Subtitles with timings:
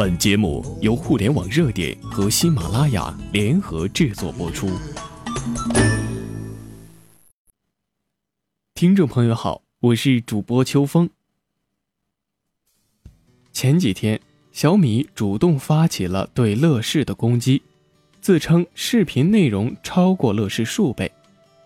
[0.00, 4.66] 本节目由互联网热点和喜马拉雅联合制作播出。
[8.72, 11.10] 听众朋友好，我是主播秋风。
[13.52, 14.18] 前几天，
[14.52, 17.60] 小米主动发起了对乐视的攻击，
[18.22, 21.12] 自称视频内容超过乐视数倍，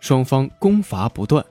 [0.00, 1.42] 双方攻伐不断。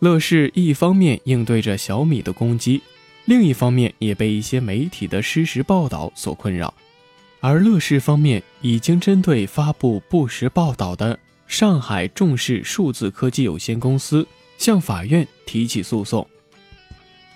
[0.00, 2.82] 乐视一方面应对着小米的攻击。
[3.26, 6.74] 另一方面，也被一些媒体的失实报道所困扰，
[7.40, 14.26] 而乐视方面已经针对发布不实报道的上海众视数字科技有限公司
[14.58, 16.26] 向法院提起诉讼。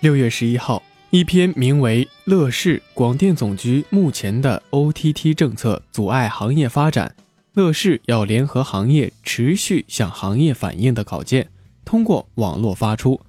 [0.01, 7.15] 六月十一号，一篇名为《乐视广电总局目前的 OTT 政策阻碍行业发展，
[7.53, 11.49] 乐视要联合行业持续向行业反映》的稿件
[11.85, 13.21] 通过网络发出。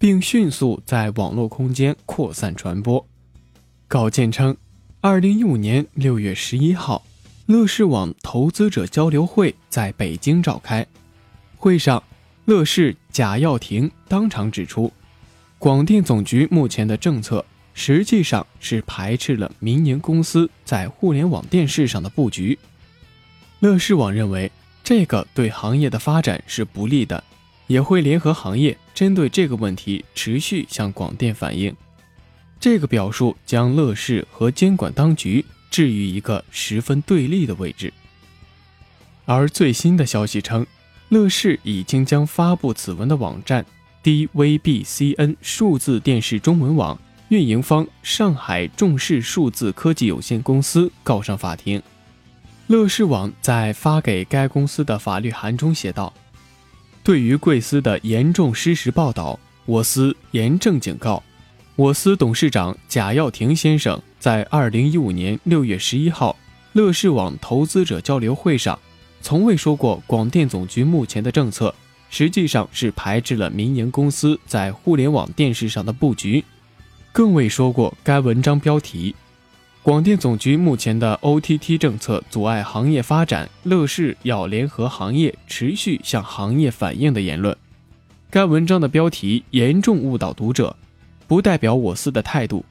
[0.00, 3.06] 并迅速在网络空间扩散传播。
[3.86, 4.56] 稿件称，
[5.02, 7.04] 二零一五年六月十一号，
[7.44, 10.86] 乐视网投资者交流会在北京召开。
[11.58, 12.02] 会上，
[12.46, 14.90] 乐视贾跃亭当场指出，
[15.58, 22.58] 广电总局目前的政策实际上是排斥了民营公司在互联网电视上的布局。
[23.58, 24.50] 乐视网认为，
[24.82, 27.22] 这个对行业的发展是不利的。
[27.70, 31.72] 也会联合行业针对这个问题持续向广电反映。
[32.58, 37.92] 这个表述将乐视和监管当局置于一个十分对立的位置。
[39.24, 40.66] 而最新的消息称，
[41.10, 43.64] 乐视已经将发布此文的网站
[44.02, 46.98] DVBCN 数字电视中文网
[47.28, 51.80] 运营方上海众视数字科技有限公司告上法庭。
[52.66, 56.12] 乐视网在发给该公司的法律函中写道。
[57.02, 61.22] 对于贵司的严重失实报道，我司严正警告。
[61.76, 66.36] 我司董事长贾跃亭先生在二零一五年六月十一号
[66.74, 68.78] 乐视网投资者交流会上，
[69.22, 71.74] 从未说过广电总局目前的政策
[72.10, 76.44] 实际上是排斥了民营公司在互联网电视上的布局，
[77.12, 79.14] 更未说过该文章标题。
[79.82, 87.56] 广电总局目前的 OTT 政策阻碍行业发展，乐视要联合行业持续向行业反映的言论。
[88.28, 90.76] 该文章的标题严重误导读者，
[91.26, 92.62] 不代表我司的态度。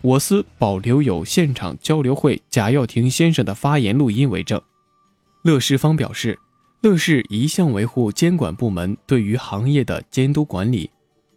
[0.00, 4.58] 我司保留有现场交流会贾跃亭先生的发言录音为证。
[5.42, 6.38] 乐视方表示，
[6.80, 10.88] 乐视一向维护监管部门对于行业的监督管理。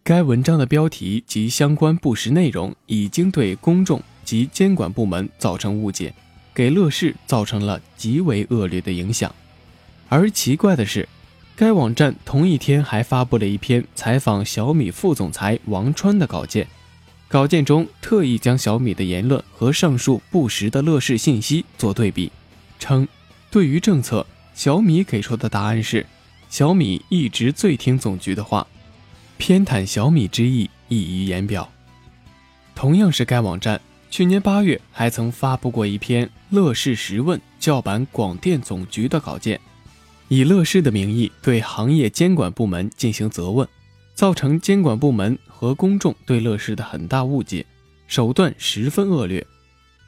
[0.05, 4.01] 该文章的标题及相关不实内容已经对公众。
[4.27, 6.13] 及监管部门造成误解，
[6.53, 9.33] 给乐视造成了极为恶劣的影响。
[10.09, 11.07] 而奇怪的是，
[11.55, 16.67] 该网站同一天还发布了一篇采访小米副总裁王川的稿件，
[17.29, 22.29] 稿件中特意将小米的言论和上述不实的乐视信息做对比，
[22.79, 23.07] 称
[23.49, 26.05] 对于政策，小米给出的答案是
[26.49, 28.67] 小米一直最听总局的话，
[29.38, 31.71] 偏袒小米之意溢于言表。
[32.75, 33.79] 同样是该网站。
[34.09, 39.59] 去年八月，还曾发布过一篇《乐视十问》叫板广电总局的稿件，
[40.28, 43.68] 以乐视的名义对行业监管部门进行责问，
[44.16, 47.66] 造成监管部门和公众对乐视的很大误解，
[48.07, 49.45] 手段十分恶劣。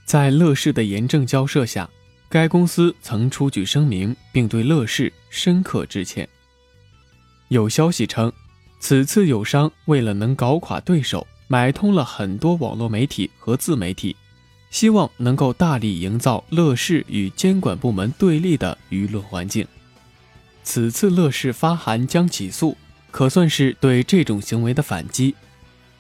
[0.06, 1.88] 在乐视的严正交涉下，
[2.30, 6.28] 该公司曾出具声明，并对乐视深刻致歉。
[7.50, 8.32] 有消息称，
[8.80, 11.28] 此次友商为了能搞垮对手。
[11.52, 14.16] 买通了很多网络媒体和自媒体，
[14.70, 19.68] 希望能够大力营造乐视与监管部门对立的舆论环境。
[20.64, 22.78] 此次乐视发函将起诉，
[23.10, 25.34] 可算是对这种行为的反击。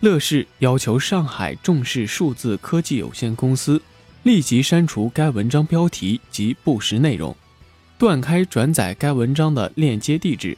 [0.01, 3.81] 乐视要求上海众视数字科技有限公司
[4.21, 7.35] 立即删除该文章标题及不实内容，
[7.97, 10.55] 断开转载该文章的链接地址，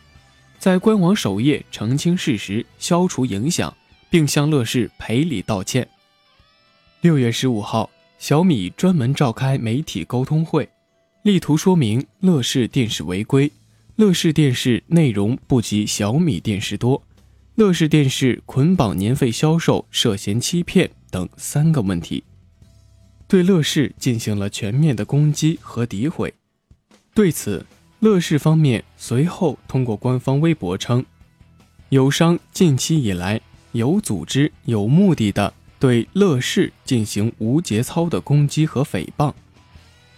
[0.59, 3.73] 在官网首页澄清事实，消除影响。
[4.11, 5.87] 并向乐视赔礼道歉。
[6.99, 10.69] 六月十五号，小米专门召开媒体沟通会，
[11.23, 13.49] 力图说明乐视电视违规，
[13.95, 17.01] 乐视电视内容不及小米电视多，
[17.55, 22.23] 乐视电视捆绑年费销售涉嫌欺骗等三个问题，
[23.29, 26.33] 对乐视进行了全面的攻击和诋毁。
[27.13, 27.65] 对此，
[28.01, 31.05] 乐视方面随后通过官方微博称，
[31.89, 33.39] 友商近期以来。
[33.71, 39.33] 有组织、有目的的对乐视进行无节操的攻击和诽谤，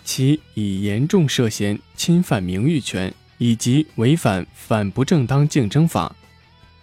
[0.03, 6.15] 其已严重涉嫌侵犯名誉权以及违反反不正当竞争法。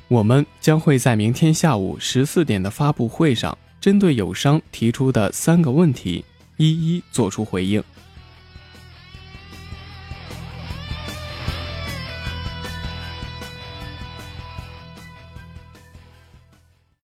[0.08, 6.24] 我们将会在明天下午十四点的发布会上针对友商提出的三个问题，
[6.56, 7.82] 一一做出回应。